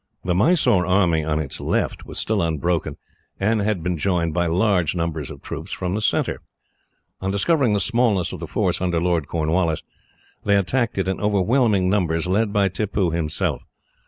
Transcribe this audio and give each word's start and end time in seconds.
The 0.23 0.33
Mysore 0.33 0.83
army 0.83 1.23
on 1.23 1.37
its 1.37 1.59
left 1.59 2.07
was 2.07 2.17
still 2.17 2.41
unbroken, 2.41 2.97
and 3.39 3.61
had 3.61 3.83
been 3.83 3.99
joined 3.99 4.33
by 4.33 4.47
large 4.47 4.95
numbers 4.95 5.29
of 5.29 5.43
troops 5.43 5.71
from 5.71 5.93
the 5.93 6.01
centre. 6.01 6.41
On 7.21 7.29
discovering 7.29 7.73
the 7.73 7.79
smallness 7.79 8.33
of 8.33 8.39
the 8.39 8.47
force 8.47 8.81
under 8.81 8.99
Lord 8.99 9.27
Cornwallis, 9.27 9.83
they 10.43 10.55
attacked 10.55 10.97
it 10.97 11.07
in 11.07 11.21
overwhelming 11.21 11.87
numbers, 11.87 12.25
led 12.25 12.51
by 12.51 12.67
Tippoo 12.67 13.11
himself. 13.11 13.61